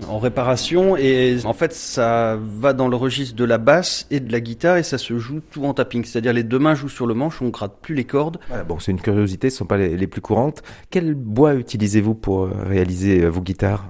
en 0.07 0.19
réparation, 0.19 0.95
et 0.95 1.35
en 1.43 1.53
fait 1.53 1.73
ça 1.73 2.39
va 2.41 2.71
dans 2.71 2.87
le 2.87 2.95
registre 2.95 3.35
de 3.35 3.43
la 3.43 3.57
basse 3.57 4.07
et 4.09 4.21
de 4.21 4.31
la 4.31 4.39
guitare, 4.39 4.77
et 4.77 4.83
ça 4.83 4.97
se 4.97 5.19
joue 5.19 5.41
tout 5.51 5.65
en 5.65 5.73
tapping, 5.73 6.05
c'est-à-dire 6.05 6.31
les 6.31 6.43
deux 6.43 6.59
mains 6.59 6.75
jouent 6.75 6.87
sur 6.87 7.07
le 7.07 7.13
manche, 7.13 7.41
on 7.41 7.49
gratte 7.49 7.75
plus 7.81 7.93
les 7.93 8.05
cordes. 8.05 8.37
Voilà, 8.47 8.63
bon, 8.63 8.79
c'est 8.79 8.93
une 8.93 9.01
curiosité, 9.01 9.49
ce 9.49 9.55
ne 9.55 9.57
sont 9.57 9.65
pas 9.65 9.77
les, 9.77 9.97
les 9.97 10.07
plus 10.07 10.21
courantes. 10.21 10.63
Quel 10.89 11.13
bois 11.13 11.55
utilisez-vous 11.55 12.15
pour 12.15 12.52
réaliser 12.67 13.25
vos 13.25 13.41
guitares 13.41 13.85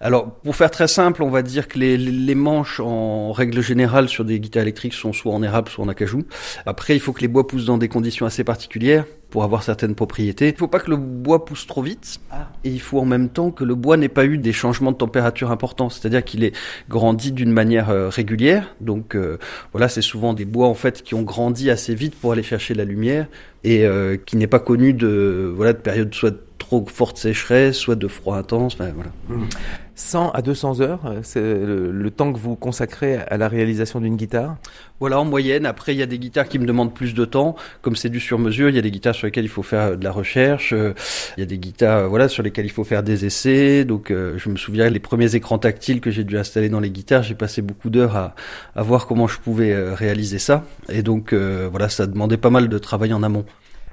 Alors, 0.00 0.30
pour 0.30 0.56
faire 0.56 0.70
très 0.70 0.88
simple, 0.88 1.22
on 1.22 1.30
va 1.30 1.42
dire 1.42 1.68
que 1.68 1.78
les, 1.78 1.96
les, 1.96 2.34
manches, 2.34 2.80
en 2.80 3.32
règle 3.32 3.62
générale, 3.62 4.08
sur 4.08 4.24
des 4.24 4.40
guitares 4.40 4.62
électriques, 4.62 4.94
sont 4.94 5.12
soit 5.12 5.32
en 5.32 5.42
érable, 5.42 5.68
soit 5.68 5.84
en 5.84 5.88
acajou. 5.88 6.24
Après, 6.66 6.94
il 6.94 7.00
faut 7.00 7.12
que 7.12 7.20
les 7.20 7.28
bois 7.28 7.46
poussent 7.46 7.66
dans 7.66 7.78
des 7.78 7.88
conditions 7.88 8.26
assez 8.26 8.44
particulières 8.44 9.04
pour 9.32 9.44
avoir 9.44 9.62
certaines 9.62 9.94
propriétés. 9.94 10.48
Il 10.48 10.52
ne 10.52 10.58
faut 10.58 10.68
pas 10.68 10.78
que 10.78 10.90
le 10.90 10.98
bois 10.98 11.46
pousse 11.46 11.66
trop 11.66 11.80
vite, 11.80 12.20
ah. 12.30 12.50
et 12.64 12.68
il 12.68 12.80
faut 12.82 13.00
en 13.00 13.06
même 13.06 13.30
temps 13.30 13.50
que 13.50 13.64
le 13.64 13.74
bois 13.74 13.96
n'ait 13.96 14.10
pas 14.10 14.26
eu 14.26 14.36
des 14.36 14.52
changements 14.52 14.92
de 14.92 14.96
température 14.98 15.50
importants, 15.50 15.88
c'est-à-dire 15.88 16.22
qu'il 16.22 16.44
est 16.44 16.54
grandi 16.90 17.32
d'une 17.32 17.50
manière 17.50 17.88
euh, 17.88 18.10
régulière. 18.10 18.74
Donc 18.82 19.16
euh, 19.16 19.38
voilà, 19.72 19.88
c'est 19.88 20.02
souvent 20.02 20.34
des 20.34 20.44
bois 20.44 20.68
en 20.68 20.74
fait 20.74 21.02
qui 21.02 21.14
ont 21.14 21.22
grandi 21.22 21.70
assez 21.70 21.94
vite 21.94 22.14
pour 22.14 22.32
aller 22.32 22.42
chercher 22.42 22.74
la 22.74 22.84
lumière 22.84 23.26
et 23.64 23.86
euh, 23.86 24.18
qui 24.18 24.36
n'est 24.36 24.46
pas 24.46 24.58
connu 24.58 24.92
de 24.92 25.50
voilà 25.56 25.72
de 25.72 25.78
période 25.78 26.12
soit 26.14 26.36
trop 26.72 26.86
forte 26.86 27.18
sécheresse, 27.18 27.76
soit 27.76 27.96
de 27.96 28.08
froid 28.08 28.36
intense. 28.36 28.78
Ben, 28.78 28.92
voilà. 28.94 29.10
Mmh. 29.28 29.48
100 29.94 30.30
à 30.30 30.40
200 30.40 30.80
heures, 30.80 31.00
c'est 31.22 31.42
le, 31.42 31.92
le, 31.92 32.10
temps 32.10 32.32
que 32.32 32.38
vous 32.38 32.56
consacrez 32.56 33.16
à 33.16 33.36
la 33.36 33.46
réalisation 33.46 34.00
d'une 34.00 34.16
guitare? 34.16 34.56
Voilà, 35.00 35.20
en 35.20 35.26
moyenne. 35.26 35.66
Après, 35.66 35.94
il 35.94 35.98
y 35.98 36.02
a 36.02 36.06
des 36.06 36.18
guitares 36.18 36.48
qui 36.48 36.58
me 36.58 36.64
demandent 36.64 36.94
plus 36.94 37.12
de 37.12 37.26
temps. 37.26 37.56
Comme 37.82 37.94
c'est 37.94 38.08
du 38.08 38.18
sur-mesure, 38.18 38.70
il 38.70 38.74
y 38.74 38.78
a 38.78 38.82
des 38.82 38.90
guitares 38.90 39.14
sur 39.14 39.26
lesquelles 39.26 39.44
il 39.44 39.50
faut 39.50 39.62
faire 39.62 39.98
de 39.98 40.02
la 40.02 40.10
recherche. 40.10 40.72
Il 40.72 41.40
y 41.40 41.42
a 41.42 41.46
des 41.46 41.58
guitares 41.58 42.08
voilà, 42.08 42.28
sur 42.28 42.42
lesquelles 42.42 42.64
il 42.64 42.72
faut 42.72 42.84
faire 42.84 43.02
des 43.02 43.26
essais. 43.26 43.84
Donc, 43.84 44.10
euh, 44.10 44.38
je 44.38 44.48
me 44.48 44.56
souviens, 44.56 44.88
les 44.88 44.98
premiers 44.98 45.34
écrans 45.34 45.58
tactiles 45.58 46.00
que 46.00 46.10
j'ai 46.10 46.24
dû 46.24 46.38
installer 46.38 46.70
dans 46.70 46.80
les 46.80 46.90
guitares, 46.90 47.22
j'ai 47.22 47.34
passé 47.34 47.60
beaucoup 47.60 47.90
d'heures 47.90 48.16
à, 48.16 48.34
à, 48.74 48.82
voir 48.82 49.06
comment 49.06 49.28
je 49.28 49.38
pouvais 49.40 49.72
euh, 49.72 49.94
réaliser 49.94 50.38
ça. 50.38 50.64
Et 50.88 51.02
donc, 51.02 51.34
euh, 51.34 51.68
voilà, 51.70 51.90
ça 51.90 52.06
demandait 52.06 52.38
pas 52.38 52.50
mal 52.50 52.68
de 52.68 52.78
travail 52.78 53.12
en 53.12 53.22
amont. 53.22 53.44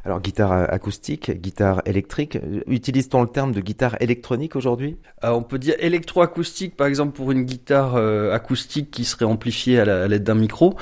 Alors 0.05 0.21
guitare 0.21 0.71
acoustique, 0.71 1.31
guitare 1.41 1.81
électrique, 1.85 2.37
utilise-t-on 2.67 3.21
le 3.21 3.27
terme 3.27 3.51
de 3.51 3.59
guitare 3.59 3.97
électronique 3.99 4.55
aujourd'hui? 4.55 4.97
Euh, 5.23 5.31
On 5.31 5.43
peut 5.43 5.59
dire 5.59 5.75
électroacoustique 5.79 6.77
par 6.77 6.87
exemple 6.87 7.15
pour 7.15 7.31
une 7.31 7.43
guitare 7.43 7.95
euh, 7.95 8.33
acoustique 8.33 8.91
qui 8.91 9.03
serait 9.03 9.25
amplifiée 9.25 9.79
à 9.79 10.07
l'aide 10.07 10.23
d'un 10.23 10.35
micro. 10.35 10.75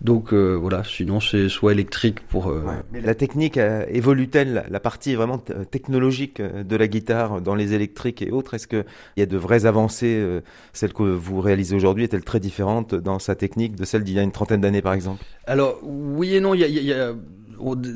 Donc 0.00 0.32
euh, 0.32 0.54
voilà, 0.54 0.82
sinon 0.84 1.20
c'est 1.20 1.48
soit 1.48 1.72
électrique 1.72 2.20
pour... 2.26 2.46
Ouais. 2.46 2.74
Mais 2.92 3.00
la 3.00 3.14
technique 3.14 3.58
évolue-t-elle? 3.58 4.64
La 4.68 4.80
partie 4.80 5.14
vraiment 5.14 5.38
technologique 5.38 6.42
de 6.42 6.76
la 6.76 6.88
guitare 6.88 7.40
dans 7.40 7.54
les 7.54 7.74
électriques 7.74 8.22
et 8.22 8.30
autres, 8.30 8.54
est-ce 8.54 8.66
qu'il 8.66 8.84
y 9.16 9.22
a 9.22 9.26
de 9.26 9.36
vraies 9.36 9.66
avancées 9.66 10.40
Celle 10.72 10.92
que 10.92 11.02
vous 11.02 11.40
réalisez 11.40 11.76
aujourd'hui 11.76 12.04
est-elle 12.04 12.24
très 12.24 12.40
différente 12.40 12.94
dans 12.94 13.18
sa 13.18 13.34
technique 13.34 13.76
de 13.76 13.84
celle 13.84 14.02
d'il 14.02 14.16
y 14.16 14.18
a 14.18 14.22
une 14.22 14.32
trentaine 14.32 14.60
d'années 14.60 14.82
par 14.82 14.94
exemple? 14.94 15.24
Alors 15.46 15.78
oui 15.82 16.34
et 16.34 16.40
non, 16.40 16.54
il 16.54 16.60
y 16.60 16.64
a, 16.64 16.66
il 16.66 16.84
y 16.84 16.92
a 16.92 17.12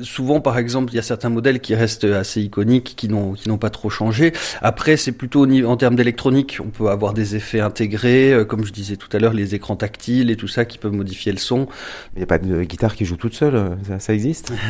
souvent, 0.03 0.41
par 0.41 0.57
exemple, 0.57 0.91
il 0.93 0.95
y 0.95 0.99
a 0.99 1.03
certains 1.03 1.29
modèles 1.29 1.59
qui 1.59 1.75
restent 1.75 2.05
assez 2.05 2.41
iconiques, 2.41 2.93
qui 2.95 3.09
n'ont 3.09 3.33
qui 3.33 3.49
n'ont 3.49 3.57
pas 3.57 3.69
trop 3.69 3.89
changé. 3.89 4.33
Après, 4.61 4.97
c'est 4.97 5.11
plutôt 5.11 5.45
en 5.45 5.77
termes 5.77 5.95
d'électronique, 5.95 6.59
on 6.63 6.69
peut 6.69 6.89
avoir 6.89 7.13
des 7.13 7.35
effets 7.35 7.59
intégrés, 7.59 8.33
euh, 8.33 8.45
comme 8.45 8.65
je 8.65 8.71
disais 8.71 8.95
tout 8.95 9.09
à 9.13 9.19
l'heure, 9.19 9.33
les 9.33 9.55
écrans 9.55 9.75
tactiles 9.75 10.31
et 10.31 10.35
tout 10.35 10.47
ça 10.47 10.65
qui 10.65 10.77
peuvent 10.77 10.93
modifier 10.93 11.31
le 11.31 11.37
son. 11.37 11.67
Il 12.15 12.17
n'y 12.17 12.23
a 12.23 12.27
pas 12.27 12.37
de 12.37 12.63
guitare 12.63 12.95
qui 12.95 13.05
joue 13.05 13.15
toute 13.15 13.33
seule, 13.33 13.55
euh, 13.55 13.69
ça, 13.87 13.99
ça 13.99 14.13
existe? 14.13 14.53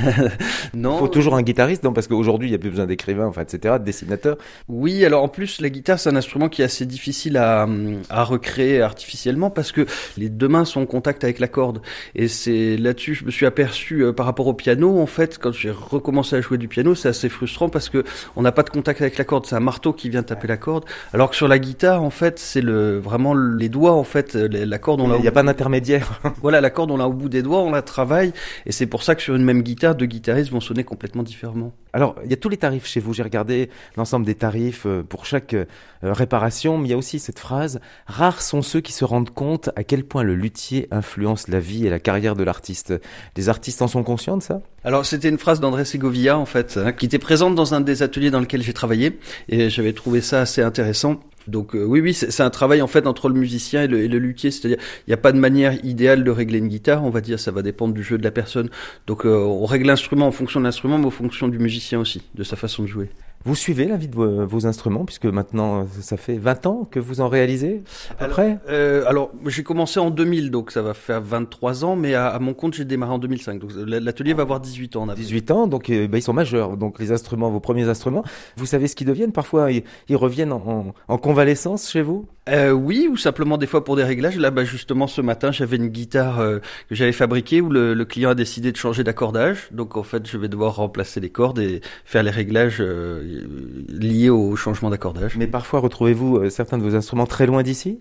Non. 0.73 0.95
Il 0.95 0.99
faut 0.99 1.07
toujours 1.07 1.35
un 1.35 1.41
guitariste, 1.41 1.83
non 1.83 1.93
Parce 1.93 2.07
qu'aujourd'hui, 2.07 2.47
il 2.47 2.51
n'y 2.51 2.55
a 2.55 2.59
plus 2.59 2.69
besoin 2.69 2.85
d'écrivain, 2.85 3.25
enfin, 3.25 3.41
etc., 3.41 3.75
de 3.79 3.83
dessinateur. 3.83 4.37
Oui, 4.67 5.03
alors 5.03 5.23
en 5.23 5.27
plus, 5.27 5.61
la 5.61 5.69
guitare, 5.69 5.99
c'est 5.99 6.09
un 6.09 6.15
instrument 6.15 6.49
qui 6.49 6.61
est 6.61 6.65
assez 6.65 6.85
difficile 6.85 7.37
à, 7.37 7.67
à 8.09 8.23
recréer 8.23 8.81
artificiellement 8.81 9.49
parce 9.49 9.71
que 9.71 9.85
les 10.17 10.29
deux 10.29 10.47
mains 10.47 10.65
sont 10.65 10.81
en 10.81 10.85
contact 10.85 11.23
avec 11.23 11.39
la 11.39 11.47
corde. 11.47 11.81
Et 12.15 12.27
c'est 12.27 12.77
là-dessus, 12.77 13.15
je 13.15 13.25
me 13.25 13.31
suis 13.31 13.45
aperçu 13.45 14.03
euh, 14.03 14.13
par 14.13 14.25
rapport 14.25 14.47
au 14.47 14.53
piano, 14.53 14.78
en 14.87 15.05
fait, 15.05 15.37
quand 15.37 15.51
j'ai 15.51 15.71
recommencé 15.71 16.35
à 16.35 16.41
jouer 16.41 16.57
du 16.57 16.67
piano, 16.67 16.95
c'est 16.95 17.09
assez 17.09 17.29
frustrant 17.29 17.69
parce 17.69 17.89
que 17.89 18.03
on 18.35 18.41
n'a 18.41 18.51
pas 18.51 18.63
de 18.63 18.69
contact 18.69 19.01
avec 19.01 19.17
la 19.17 19.23
corde, 19.23 19.45
c'est 19.45 19.55
un 19.55 19.59
marteau 19.59 19.93
qui 19.93 20.09
vient 20.09 20.23
taper 20.23 20.47
la 20.47 20.57
corde. 20.57 20.85
Alors 21.13 21.29
que 21.29 21.35
sur 21.35 21.47
la 21.47 21.59
guitare, 21.59 22.03
en 22.03 22.09
fait, 22.09 22.39
c'est 22.39 22.61
le 22.61 22.99
vraiment 22.99 23.33
les 23.33 23.69
doigts, 23.69 23.93
en 23.93 24.03
fait, 24.03 24.35
la 24.35 24.79
corde, 24.79 25.01
on 25.01 25.07
l'a. 25.07 25.17
Il 25.17 25.21
n'y 25.21 25.27
a 25.27 25.31
pas 25.31 25.43
d'intermédiaire. 25.43 26.21
voilà, 26.41 26.61
la 26.61 26.69
corde, 26.69 26.91
on 26.91 26.97
l'a 26.97 27.07
au 27.07 27.13
bout 27.13 27.29
des 27.29 27.41
doigts, 27.41 27.59
on 27.59 27.71
la 27.71 27.81
travaille, 27.81 28.33
et 28.65 28.71
c'est 28.71 28.85
pour 28.85 29.03
ça 29.03 29.15
que 29.15 29.21
sur 29.21 29.35
une 29.35 29.43
même 29.43 29.61
guitare, 29.61 29.95
deux 29.95 30.05
guitaristes 30.05 30.51
vont 30.51 30.61
sonner 30.61 30.83
complètement 30.83 31.23
différemment. 31.23 31.73
Alors, 31.93 32.15
il 32.23 32.29
y 32.29 32.33
a 32.33 32.37
tous 32.37 32.49
les 32.49 32.57
tarifs 32.57 32.85
chez 32.85 32.99
vous. 32.99 33.13
J'ai 33.13 33.23
regardé 33.23 33.69
l'ensemble 33.97 34.25
des 34.25 34.35
tarifs 34.35 34.85
euh, 34.85 35.01
pour 35.01 35.25
chaque 35.25 35.53
euh, 35.53 35.65
réparation, 36.03 36.77
mais 36.77 36.87
il 36.87 36.91
y 36.91 36.93
a 36.93 36.97
aussi 36.97 37.19
cette 37.19 37.39
phrase 37.39 37.79
rares 38.05 38.41
sont 38.41 38.61
ceux 38.61 38.81
qui 38.81 38.93
se 38.93 39.05
rendent 39.05 39.31
compte 39.31 39.69
à 39.75 39.83
quel 39.83 40.03
point 40.03 40.23
le 40.23 40.35
luthier 40.35 40.87
influence 40.91 41.47
la 41.47 41.59
vie 41.59 41.87
et 41.87 41.89
la 41.89 41.99
carrière 41.99 42.35
de 42.35 42.43
l'artiste. 42.43 42.93
Les 43.35 43.49
artistes 43.49 43.81
en 43.81 43.87
sont 43.87 44.03
conscients 44.03 44.37
de 44.37 44.43
ça? 44.43 44.61
Alors, 44.83 45.05
c'était 45.05 45.29
une 45.29 45.37
phrase 45.37 45.59
d'André 45.59 45.83
Segovia, 45.85 46.37
en 46.37 46.45
fait, 46.45 46.77
hein, 46.77 46.91
qui 46.93 47.05
était 47.05 47.19
présente 47.19 47.55
dans 47.55 47.73
un 47.73 47.81
des 47.81 48.01
ateliers 48.01 48.31
dans 48.31 48.39
lequel 48.39 48.61
j'ai 48.61 48.73
travaillé, 48.73 49.19
et 49.49 49.69
j'avais 49.69 49.93
trouvé 49.93 50.21
ça 50.21 50.41
assez 50.41 50.61
intéressant. 50.61 51.19
Donc 51.47 51.75
euh, 51.75 51.83
oui, 51.83 51.99
oui, 51.99 52.13
c'est 52.13 52.43
un 52.43 52.49
travail 52.49 52.81
en 52.81 52.87
fait 52.87 53.07
entre 53.07 53.27
le 53.27 53.33
musicien 53.33 53.83
et 53.83 53.87
le, 53.87 54.01
et 54.01 54.07
le 54.07 54.19
luthier, 54.19 54.51
c'est-à-dire 54.51 54.77
il 55.07 55.09
n'y 55.09 55.13
a 55.13 55.17
pas 55.17 55.31
de 55.31 55.39
manière 55.39 55.83
idéale 55.83 56.23
de 56.23 56.31
régler 56.31 56.59
une 56.59 56.67
guitare, 56.67 57.03
on 57.03 57.09
va 57.09 57.21
dire, 57.21 57.39
ça 57.39 57.51
va 57.51 57.61
dépendre 57.63 57.93
du 57.93 58.03
jeu 58.03 58.17
de 58.17 58.23
la 58.23 58.29
personne. 58.29 58.69
Donc 59.07 59.25
euh, 59.25 59.35
on 59.35 59.65
règle 59.65 59.87
l'instrument 59.87 60.27
en 60.27 60.31
fonction 60.31 60.59
de 60.59 60.65
l'instrument, 60.65 60.99
mais 60.99 61.07
en 61.07 61.11
fonction 61.11 61.47
du 61.47 61.57
musicien 61.57 61.99
aussi, 61.99 62.21
de 62.35 62.43
sa 62.43 62.55
façon 62.55 62.83
de 62.83 62.87
jouer. 62.87 63.09
Vous 63.45 63.55
suivez 63.55 63.85
la 63.85 63.95
vie 63.95 64.09
de 64.09 64.15
vos, 64.15 64.65
instruments, 64.65 65.05
puisque 65.05 65.25
maintenant, 65.25 65.87
ça 66.01 66.17
fait 66.17 66.37
20 66.37 66.65
ans 66.65 66.87
que 66.89 66.99
vous 66.99 67.21
en 67.21 67.29
réalisez, 67.29 67.83
après 68.19 68.59
euh, 68.67 69.03
Alors, 69.07 69.31
j'ai 69.45 69.63
commencé 69.63 69.99
en 69.99 70.09
2000, 70.09 70.51
donc 70.51 70.71
ça 70.71 70.81
va 70.81 70.93
faire 70.93 71.21
23 71.21 71.85
ans, 71.85 71.95
mais 71.95 72.15
à, 72.15 72.37
mon 72.39 72.53
compte, 72.53 72.73
j'ai 72.73 72.83
démarré 72.83 73.13
en 73.13 73.17
2005. 73.17 73.59
Donc 73.59 73.71
l'atelier 73.75 74.33
va 74.33 74.41
avoir 74.41 74.59
18 74.59 74.95
ans. 74.97 75.07
18 75.07 75.51
ans, 75.51 75.67
donc 75.67 75.89
euh, 75.89 76.07
bah, 76.07 76.17
ils 76.17 76.21
sont 76.21 76.33
majeurs. 76.33 76.75
Donc 76.75 76.99
les 76.99 77.13
instruments, 77.13 77.49
vos 77.49 77.61
premiers 77.61 77.87
instruments, 77.87 78.23
vous 78.57 78.65
savez 78.65 78.87
ce 78.87 78.95
qu'ils 78.95 79.07
deviennent 79.07 79.31
Parfois, 79.31 79.71
ils, 79.71 79.83
reviennent 80.17 80.51
en, 80.51 80.93
en, 81.07 81.17
convalescence 81.17 81.89
chez 81.89 82.01
vous? 82.01 82.25
Euh, 82.49 82.71
Oui, 82.71 83.07
ou 83.09 83.15
simplement 83.15 83.57
des 83.57 83.67
fois 83.67 83.85
pour 83.85 83.95
des 83.95 84.03
réglages. 84.03 84.37
Là, 84.37 84.51
bah, 84.51 84.65
justement, 84.65 85.07
ce 85.07 85.21
matin, 85.21 85.51
j'avais 85.51 85.77
une 85.77 85.87
guitare 85.87 86.39
euh, 86.39 86.59
que 86.89 86.95
j'avais 86.95 87.13
fabriquée 87.13 87.61
où 87.61 87.69
le, 87.69 87.93
le, 87.93 88.05
client 88.05 88.31
a 88.31 88.35
décidé 88.35 88.71
de 88.73 88.77
changer 88.77 89.05
d'accordage. 89.05 89.69
Donc, 89.71 89.95
en 89.95 90.03
fait, 90.03 90.27
je 90.27 90.37
vais 90.37 90.49
devoir 90.49 90.75
remplacer 90.75 91.19
les 91.19 91.29
cordes 91.29 91.59
et 91.59 91.79
faire 92.03 92.23
les 92.23 92.31
réglages 92.31 92.81
euh, 93.29 93.85
liés 93.89 94.29
au 94.29 94.55
changement 94.55 94.89
d'accordage. 94.89 95.37
Mais 95.37 95.47
parfois, 95.47 95.79
retrouvez-vous 95.79 96.37
euh, 96.37 96.49
certains 96.49 96.77
de 96.77 96.83
vos 96.83 96.95
instruments 96.95 97.25
très 97.25 97.45
loin 97.45 97.63
d'ici? 97.63 97.99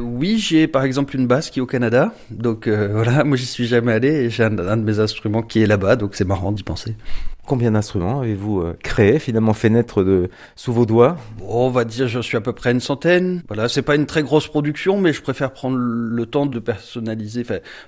Oui, 0.00 0.38
j'ai 0.38 0.66
par 0.66 0.84
exemple 0.84 1.16
une 1.16 1.26
basse 1.26 1.50
qui 1.50 1.58
est 1.58 1.62
au 1.62 1.66
Canada. 1.66 2.12
Donc, 2.30 2.68
voilà, 2.92 3.24
moi, 3.24 3.36
j'y 3.36 3.46
suis 3.46 3.66
jamais 3.66 3.92
allé 3.92 4.08
et 4.08 4.30
j'ai 4.30 4.44
un, 4.44 4.58
un 4.58 4.76
de 4.76 4.82
mes 4.82 5.00
instruments 5.00 5.42
qui 5.42 5.62
est 5.62 5.66
là-bas. 5.66 5.96
Donc, 5.96 6.14
c'est 6.14 6.24
marrant 6.26 6.52
d'y 6.52 6.62
penser. 6.62 6.94
Combien 7.50 7.72
d'instruments 7.72 8.20
avez-vous 8.20 8.60
euh, 8.60 8.76
créé, 8.80 9.18
finalement 9.18 9.54
fait 9.54 9.70
naître 9.70 10.04
de, 10.04 10.30
sous 10.54 10.72
vos 10.72 10.86
doigts? 10.86 11.16
On 11.48 11.68
va 11.68 11.84
dire, 11.84 12.06
je 12.06 12.20
suis 12.20 12.36
à 12.36 12.40
peu 12.40 12.52
près 12.52 12.70
une 12.70 12.78
centaine. 12.78 13.42
Voilà, 13.48 13.68
c'est 13.68 13.82
pas 13.82 13.96
une 13.96 14.06
très 14.06 14.22
grosse 14.22 14.46
production, 14.46 15.00
mais 15.00 15.12
je 15.12 15.20
préfère 15.20 15.50
prendre 15.52 15.76
le 15.76 16.26
temps 16.26 16.46
de 16.46 16.58
personnaliser, 16.60 17.44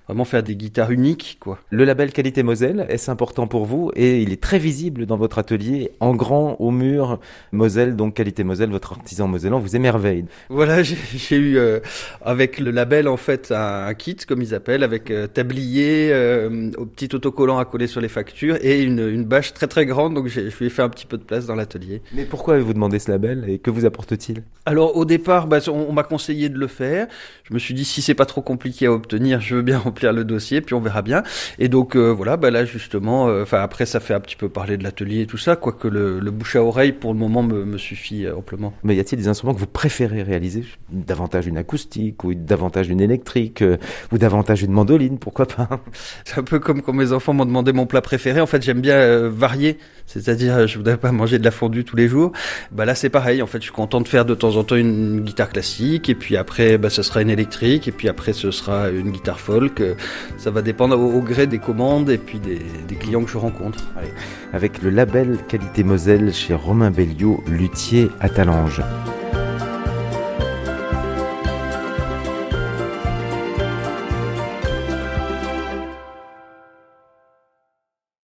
vraiment 0.08 0.24
faire 0.24 0.42
des 0.42 0.56
guitares 0.56 0.90
uniques, 0.90 1.36
quoi. 1.38 1.60
Le 1.70 1.84
label 1.84 2.12
Qualité 2.12 2.42
Moselle, 2.42 2.86
est-ce 2.88 3.08
important 3.08 3.46
pour 3.46 3.64
vous? 3.64 3.92
Et 3.94 4.22
il 4.22 4.32
est 4.32 4.42
très 4.42 4.58
visible 4.58 5.06
dans 5.06 5.16
votre 5.16 5.38
atelier, 5.38 5.92
en 6.00 6.16
grand, 6.16 6.56
au 6.62 6.70
mur. 6.70 7.18
Moselle, 7.50 7.96
donc 7.96 8.14
Qualité 8.14 8.44
Moselle, 8.44 8.70
votre 8.70 8.92
artisan 8.92 9.26
mosellan, 9.26 9.58
vous 9.58 9.76
émerveille. 9.76 10.24
Voilà, 10.48 10.82
j'ai 10.82 11.36
eu 11.36 11.58
euh, 11.58 11.80
avec 12.22 12.60
le 12.60 12.70
label 12.70 13.08
en 13.08 13.16
fait 13.16 13.52
un, 13.52 13.92
kit, 13.94 14.16
comme 14.16 14.42
ils 14.42 14.54
appellent, 14.54 14.84
avec 14.84 15.10
euh, 15.10 15.26
tablier, 15.26 16.10
euh, 16.12 16.70
au 16.78 16.86
petit 16.86 17.14
autocollant 17.14 17.58
à 17.58 17.64
coller 17.64 17.86
sur 17.86 18.00
les 18.00 18.08
factures 18.08 18.56
et 18.62 18.82
une, 18.82 19.08
une 19.08 19.24
bâche 19.24 19.52
très 19.52 19.66
très 19.66 19.86
grande, 19.86 20.14
donc 20.14 20.28
je 20.28 20.40
lui 20.40 20.66
ai 20.66 20.70
fait 20.70 20.82
un 20.82 20.88
petit 20.88 21.06
peu 21.06 21.18
de 21.18 21.24
place 21.24 21.46
dans 21.46 21.54
l'atelier. 21.54 22.02
Mais 22.14 22.24
pourquoi 22.24 22.54
avez-vous 22.54 22.74
demandé 22.74 22.98
ce 22.98 23.10
label 23.10 23.44
et 23.48 23.58
que 23.58 23.70
vous 23.70 23.84
apporte-t-il? 23.84 24.42
Alors 24.64 24.96
au 24.96 25.04
départ, 25.04 25.48
bah, 25.48 25.58
on, 25.68 25.92
m'a 25.92 26.04
conseillé 26.04 26.48
de 26.48 26.58
le 26.58 26.68
faire. 26.68 27.08
Je 27.44 27.54
me 27.54 27.58
suis 27.58 27.74
dit 27.74 27.84
si 27.84 28.02
c'est 28.02 28.14
pas 28.14 28.26
trop 28.26 28.42
compliqué 28.42 28.86
à 28.86 28.92
obtenir, 28.92 29.40
je 29.40 29.56
veux 29.56 29.62
bien 29.62 29.78
remplir 29.80 30.12
le 30.12 30.24
dossier, 30.24 30.60
puis 30.60 30.74
on 30.74 30.80
verra 30.80 31.02
bien. 31.02 31.24
Et 31.58 31.68
donc 31.68 31.96
voilà, 31.96 32.36
bah 32.36 32.50
là 32.50 32.64
justement, 32.64 33.24
enfin 33.24 33.60
après 33.60 33.86
ça 33.86 33.98
fait 33.98 34.14
un 34.14 34.20
petit 34.20 34.36
peu 34.36 34.48
parler 34.48 34.76
de 34.76 34.84
l'atelier 34.84 35.22
et 35.22 35.26
tout 35.26 35.38
ça, 35.38 35.56
quoique 35.56 35.88
le, 35.88 36.20
le 36.20 36.30
bouche 36.30 36.51
à 36.56 36.62
oreille 36.62 36.92
pour 36.92 37.12
le 37.12 37.18
moment 37.18 37.42
me, 37.42 37.64
me 37.64 37.78
suffit 37.78 38.26
euh, 38.26 38.36
amplement. 38.36 38.72
Mais 38.82 38.96
y 38.96 39.00
a-t-il 39.00 39.18
des 39.20 39.28
instruments 39.28 39.54
que 39.54 39.60
vous 39.60 39.66
préférez 39.66 40.22
réaliser? 40.22 40.64
Davantage 40.90 41.46
une 41.46 41.58
acoustique 41.58 42.24
ou 42.24 42.34
davantage 42.34 42.88
une 42.88 43.00
électrique 43.00 43.64
ou 44.12 44.18
davantage 44.18 44.62
une 44.62 44.72
mandoline, 44.72 45.18
pourquoi 45.18 45.46
pas? 45.46 45.68
C'est 46.24 46.38
un 46.38 46.42
peu 46.42 46.58
comme 46.58 46.82
quand 46.82 46.92
mes 46.92 47.12
enfants 47.12 47.32
m'ont 47.32 47.46
demandé 47.46 47.72
mon 47.72 47.86
plat 47.86 48.00
préféré. 48.00 48.40
En 48.40 48.46
fait, 48.46 48.62
j'aime 48.62 48.80
bien 48.80 49.28
varier, 49.28 49.78
c'est-à-dire 50.06 50.66
je 50.66 50.76
voudrais 50.76 50.96
pas 50.96 51.12
manger 51.12 51.38
de 51.38 51.44
la 51.44 51.50
fondue 51.50 51.84
tous 51.84 51.96
les 51.96 52.08
jours. 52.08 52.32
Bah 52.70 52.84
là 52.84 52.94
c'est 52.94 53.10
pareil, 53.10 53.42
en 53.42 53.46
fait 53.46 53.58
je 53.58 53.64
suis 53.64 53.72
content 53.72 54.00
de 54.00 54.08
faire 54.08 54.24
de 54.24 54.34
temps 54.34 54.56
en 54.56 54.64
temps 54.64 54.76
une 54.76 55.20
guitare 55.20 55.48
classique 55.48 56.08
et 56.08 56.14
puis 56.14 56.36
après 56.36 56.78
bah, 56.78 56.90
ce 56.90 57.02
sera 57.02 57.22
une 57.22 57.30
électrique 57.30 57.88
et 57.88 57.92
puis 57.92 58.08
après 58.08 58.32
ce 58.32 58.50
sera 58.50 58.90
une 58.90 59.10
guitare 59.10 59.40
folk. 59.40 59.82
Ça 60.38 60.50
va 60.50 60.62
dépendre 60.62 60.98
au, 60.98 61.20
gré 61.20 61.46
des 61.46 61.58
commandes 61.58 62.10
et 62.10 62.18
puis 62.18 62.38
des, 62.38 62.60
des 62.88 62.94
clients 62.96 63.22
que 63.22 63.30
je 63.30 63.38
rencontre. 63.38 63.84
Avec 64.52 64.82
le 64.82 64.90
label 64.90 65.38
Qualité 65.48 65.84
Moselle 65.84 66.32
chez 66.42 66.54
Romain 66.54 66.90
Belliot, 66.90 67.40
luthier 67.46 68.08
à 68.20 68.28
Talange. 68.28 68.82